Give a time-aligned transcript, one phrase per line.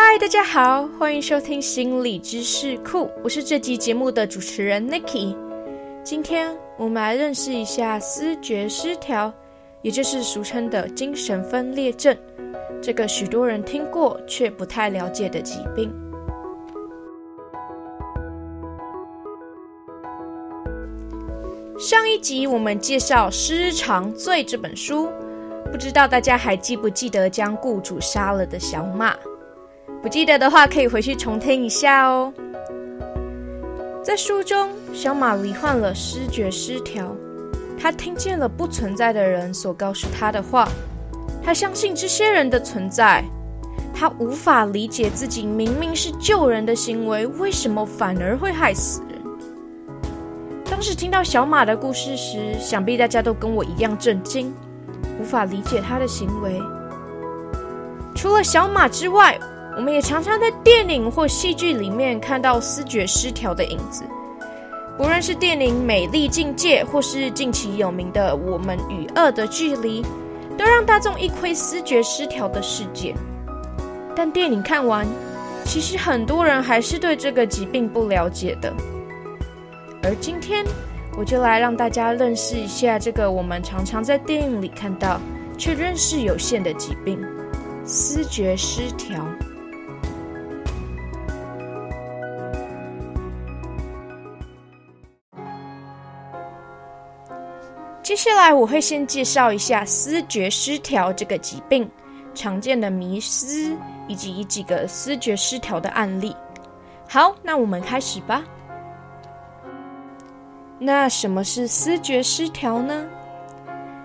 [0.00, 5.36] 嗨，大家好，欢迎收听心理知识库，我是这集节目的主持人 Nikki。
[6.04, 9.34] 今天我们来认识一下思觉失调，
[9.82, 12.16] 也就是俗称的精神分裂症，
[12.80, 15.92] 这个许多人听过却不太了解的疾病。
[21.76, 25.10] 上一集我们介绍《失常罪》这本书，
[25.72, 29.16] 不知道大家还记不记得将雇主杀了的小马？
[30.00, 32.32] 不记得的话，可以回去重听一下哦。
[34.02, 37.14] 在书中，小马罹患了失觉失调，
[37.78, 40.68] 他听见了不存在的人所告诉他的话，
[41.42, 43.24] 他相信这些人的存在，
[43.92, 49.20] 他无法理解自己明明是救人的行为，为什么反而会害死人。
[50.70, 54.54] 当时听到小马的故事时，想必大家都跟我一样震惊，
[55.20, 56.62] 无法理解他的行为。
[58.14, 59.38] 除了小马之外，
[59.78, 64.02] 我们也常常在电影或戏剧里面看到思觉失调的影子，
[64.96, 70.02] 不论是电影《美丽境界》或是近期有名的《我们与恶的距离》，
[70.56, 73.14] 都让大众一窥思觉失调的世界。
[74.16, 75.06] 但电影看完，
[75.64, 78.74] 其实很多人还是对这个疾病不了解的。
[80.02, 80.64] 而今天，
[81.16, 85.20] 我就来让大家认识一下这个我们常常在电影里看到
[85.56, 87.24] 却认识有限的疾病——
[87.86, 89.24] 思觉失调。
[98.08, 101.86] 接下来我会先介绍一下思觉失调这个疾病
[102.34, 106.34] 常见的迷思，以及几个思觉失调的案例。
[107.06, 108.42] 好，那我们开始吧。
[110.78, 113.06] 那什么是思觉失调呢？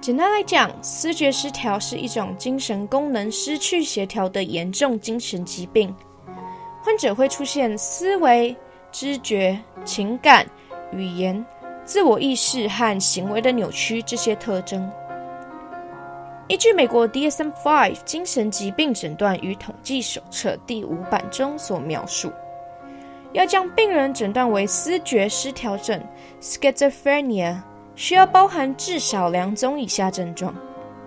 [0.00, 5.94] 简单来讲，思觉失调是一种精神功能失去协调的严重精神疾病，
[6.82, 8.56] 患者会出现思维、
[8.90, 10.44] 知觉、情感、
[10.90, 11.46] 语言。
[11.84, 14.90] 自我意识和行为的扭曲这些特征，
[16.48, 22.32] 依据美国 DSM-5 精神疾病诊断与统计手册第五版中所描述，
[23.32, 26.02] 要将病人诊断为思觉失调症
[26.40, 27.54] （schizophrenia），
[27.94, 30.54] 需要包含至少两种以下症状，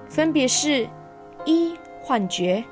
[0.07, 0.87] 分别是：
[1.43, 2.63] 一、幻觉，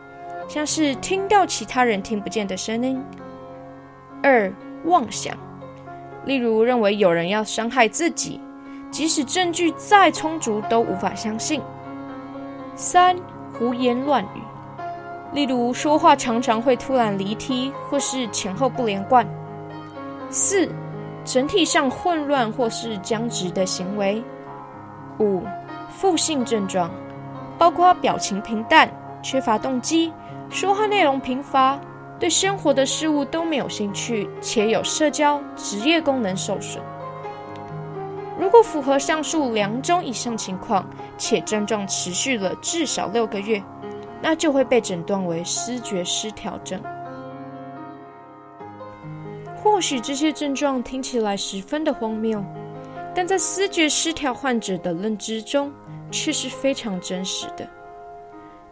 [0.48, 3.02] 像是听到其他人听不见的声音；
[4.22, 5.36] 二、妄想。
[6.26, 8.42] 例如，认为有人要伤害自己，
[8.90, 11.62] 即使证据再充足都无法相信。
[12.76, 13.16] 三、
[13.54, 14.42] 胡言乱语，
[15.34, 19.26] 例如说话常常会突然离题，或是前后不连贯。
[20.30, 20.68] 四、
[21.24, 24.24] 整体上混乱或是僵直的行为。
[25.20, 25.44] 五、
[25.90, 26.90] 负性症状，
[27.58, 28.90] 包括表情平淡、
[29.22, 30.12] 缺乏动机、
[30.50, 31.80] 说话内容贫乏。
[32.20, 36.82] 对生活的事物都没有兴趣，且有社交、职业功能受损。
[38.40, 43.62] 如果符合上述两种以上情况，且症状持续了至少六个月，
[44.22, 46.82] 那就会被诊断为失觉失调症。
[49.56, 52.44] 或许这些症状听起来十分的荒谬，
[53.14, 55.72] 但在思觉失调患者的认知中，
[56.12, 57.68] 却是非常真实的。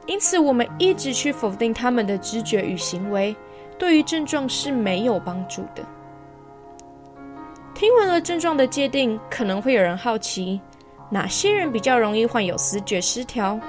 [0.06, 3.36] 因此，我们一直去否定他们的知觉与行为，
[3.78, 5.84] 对于症状是没有帮助的。
[7.74, 10.60] 听完了症状的界定，可能会有人好奇，
[11.10, 13.60] 哪些人比较容易患有思觉失调？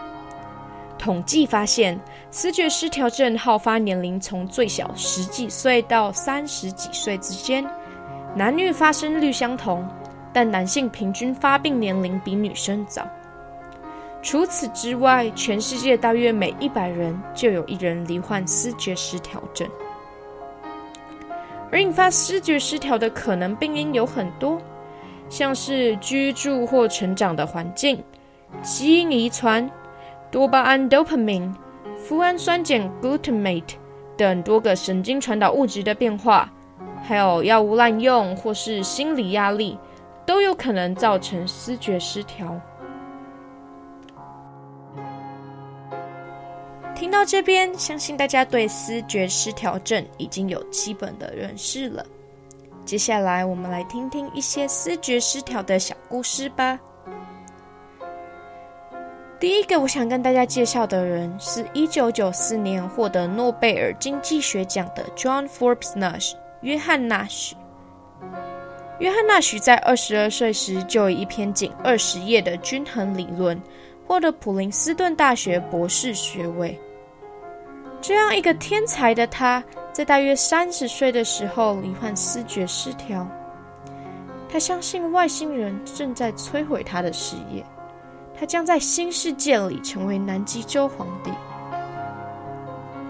[0.99, 1.99] 统计发现，
[2.31, 7.65] 思觉失调症好发年龄从最小十几岁到三十几岁之间，
[8.34, 9.87] 男女发生率相同，
[10.33, 13.06] 但男性平均发病年龄比女生早。
[14.25, 19.69] 除此之外，全世界大约每一百人就有一人罹患思觉失调症。
[21.71, 24.59] 而引发思觉失调的可能病因有很多，
[25.29, 28.03] 像是居住或成长的环境、
[28.62, 29.71] 基因遗传、
[30.31, 31.53] 多巴胺 （dopamine）、
[32.09, 33.75] 脯氨酸碱 （glutamate）
[34.17, 36.50] 等多个神经传导物质的变化，
[37.03, 39.76] 还有药物滥用或是心理压力，
[40.25, 42.59] 都有可能造成思觉失调。
[46.94, 52.05] 听到这边，相信大家对思觉失调症已经有基本的认识了。
[52.85, 56.79] 接下来，我们来听听一些思觉失调的小故事吧。
[59.41, 66.32] 第一个，我想跟大家介绍的人是一九九四年获得诺贝尔经济学奖的 John Forbes Nash（
[66.62, 67.56] 约翰纳许）。
[69.00, 73.61] 约翰纳许在二十二岁时就以一篇仅二十页的均衡理论
[74.14, 76.78] 获得普林斯顿大学博士学位。
[78.00, 79.61] 这样一个天才的他，
[79.93, 83.26] 在大约三十岁的时候罹患思觉失调。
[84.49, 87.66] 他相信外星人正在摧毁他的事业，
[88.38, 91.32] 他将在新世界里成为南极洲皇帝。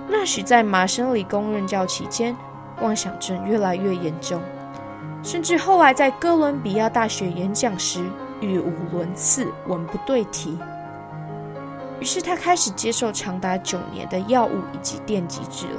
[0.09, 2.35] 纳许在麻省理工任教期间，
[2.81, 4.41] 妄想症越来越严重，
[5.23, 8.03] 甚至后来在哥伦比亚大学演讲时
[8.41, 10.59] 语无伦次、文不对题。
[12.05, 15.79] 于是他开始接受长达九年的药物以及电击治疗。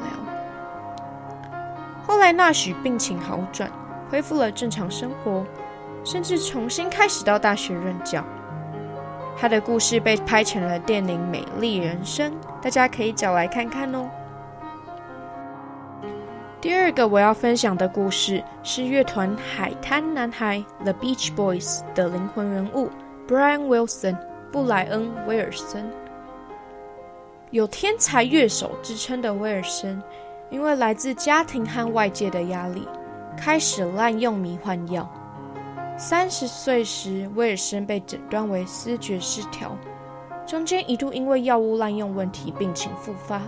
[2.03, 3.69] 后来纳许病情好转。
[4.09, 5.45] 恢复了正常生活，
[6.03, 8.23] 甚至重新开始到大学任教。
[9.37, 12.31] 他的故事被拍成了电影《美丽人生》，
[12.61, 14.09] 大家可以找来看看哦。
[16.61, 22.89] 第二个我要分享的故事是乐团海滩男孩 The Beach Boys 的灵魂人物
[23.27, 24.17] Brian Wilson
[24.51, 25.85] 布莱恩·威尔森。
[27.55, 30.03] 有天才乐手之称的威尔森，
[30.49, 32.85] 因为来自家庭和外界的压力。
[33.37, 35.09] 开始滥用迷幻药。
[35.97, 39.73] 三十岁时，威尔森被诊断为思觉失调，
[40.45, 43.41] 中间一度因为药物滥用问题病情复发，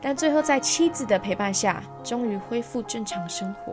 [0.00, 3.72] 但最后在妻子的陪伴下，终于恢复正常生活。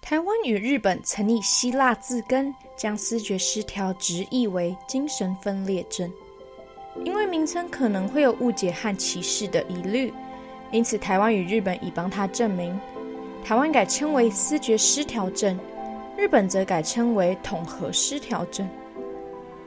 [0.00, 6.12] 台湾与日本曾以希腊字根，将思觉失调直译为精神分裂症。
[7.04, 10.12] 因为名称可能会有误解和歧视的疑虑，
[10.72, 12.76] 因此台湾与日本已帮他证明。
[13.44, 15.56] 台湾改称为思觉失调症，
[16.16, 18.68] 日本则改称为统合失调症。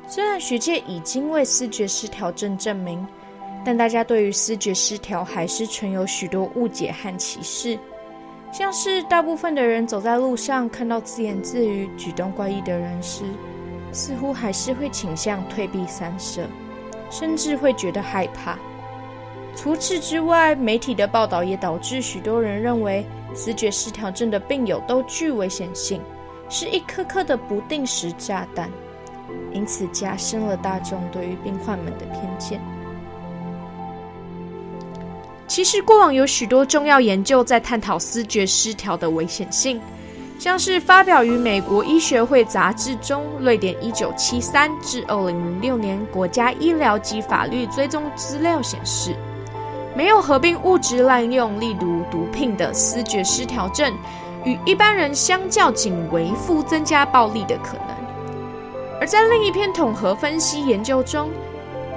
[0.09, 3.07] 虽然学界已经为思觉失调症证明，
[3.63, 7.79] 但大家对于思觉失调还是存有许多误解和歧视，
[8.57, 13.25] 像是大部分的人走在路上看到自言自语、举动怪异的人时，
[13.91, 16.47] 似乎还是会倾向退避三舍。
[17.09, 18.57] 甚至会觉得害怕。
[19.57, 26.01] 除此之外，媒体的报道也导致许多人认为思觉失调症的病友都具危险性，
[26.49, 28.71] 是一颗颗的不定时炸弹，
[29.51, 32.61] 因此加深了大众对于病患们的偏见。
[35.47, 39.79] 其实，过往有许多重要研究在探讨思觉失调的危险性。
[40.37, 49.15] 像是发表于美国医学会杂志中，瑞典一九七三至二零零六年国家医疗及法律追踪资料显示，
[49.95, 53.93] 没有合并物质滥用，例如毒品的思觉失调症，
[54.43, 57.95] 与一般人相较仅为负增加暴力的可能。
[58.99, 61.29] 而在另一篇统合分析研究中，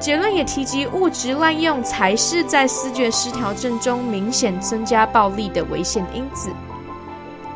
[0.01, 6.51] 结论也提及物质滥用才是在思觉失调症中明显增加暴力的危险因子。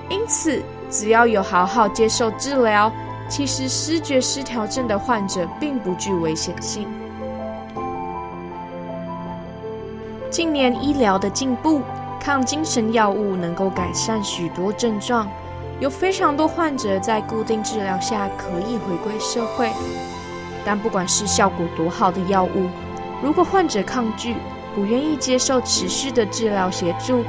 [0.09, 2.93] 因此，只要有好好接受治疗，
[3.29, 6.87] 其实失觉失调症的患者并不具危险性。
[10.29, 11.81] 近年医疗的进步，
[12.21, 15.29] 抗精神药物能够改善许多症状，
[15.79, 19.71] 有非常多患者在固定治疗下可以回归社会。
[20.65, 22.69] 但不管是效果多好的药物，
[23.23, 24.37] 如果患者抗拒，
[24.75, 27.25] 不愿意接受持续的治疗协助。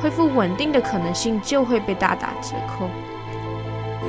[0.00, 2.88] 恢复稳定的可能性就会被大打折扣。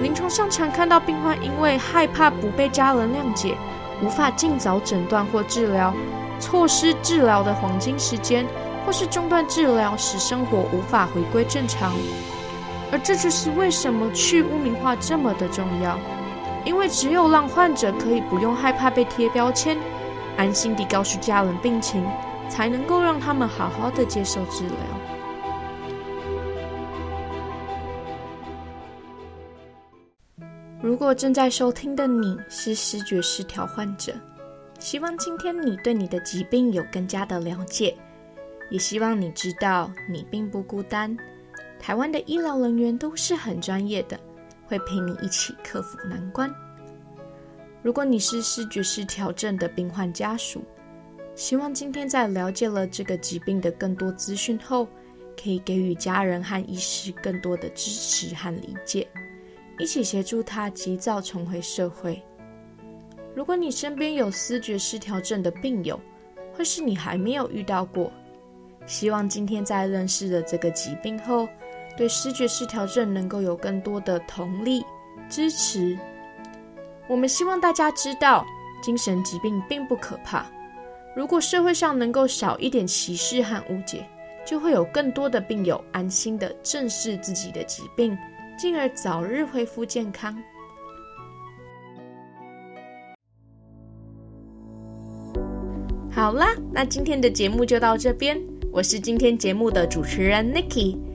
[0.04, 3.58] 临床上常看到病患因为害怕不被家人谅解，
[4.04, 5.92] 无法尽早诊断或治疗，
[6.40, 8.46] 错失治疗的黄金时间，
[8.86, 11.92] 或是中断治疗，使生活无法回归正常。
[12.92, 15.98] 而这就是为什么去污名化这么的重要，
[16.66, 19.78] 因为只有让患者可以不用害怕被贴标签，
[20.38, 22.04] 安心地告诉家人病情，
[22.50, 24.76] 才能够让他们好好的接受治疗。
[30.82, 34.14] 如果正在收听的你是视觉失调患者，
[34.80, 37.96] 希望今天你对你的疾病有更加的了解，
[38.70, 41.16] 也希望你知道你并不孤单。
[41.80, 44.20] 台湾的医疗人员都是很专业的，
[44.70, 46.54] 会陪你一起克服难关。
[47.82, 50.64] 如果你是视觉失调症的病患家属，
[51.34, 54.88] 希望今天在了解了这个疾病的更多资讯后，
[55.42, 59.08] 可以给予家人和医师更多的支持和理解。
[59.80, 62.22] 一起协助他及早重回社会。
[63.34, 65.98] 如果你身边有思觉失调症的病友，
[66.54, 68.12] 或是你还没有遇到过，
[68.86, 71.48] 希望今天在认识了这个疾病后，
[72.00, 74.86] 对视觉失调症能够有更多的同理
[75.28, 76.00] 支持。
[77.10, 78.46] 我们希望大家知道，
[78.82, 80.46] 精神疾病并不可怕。
[81.14, 84.08] 如果社会上能够少一点歧视和误解，
[84.46, 88.18] 就会有更多的病友安心的正视自己的疾病。
[88.58, 90.38] 进而早日恢复健康。
[96.10, 98.42] 好啦，那今天的节目就到这边。
[98.72, 101.09] 我是今天节目的主持人 Nikki。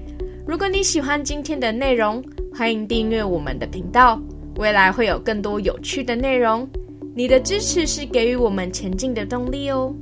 [0.46, 2.22] 如果你喜欢今天的内容，
[2.54, 4.20] 欢迎订阅我们的频道，
[4.56, 6.68] 未来会有更多有趣的内容。
[7.14, 9.94] 你的支持是给予我们前进的动力哦。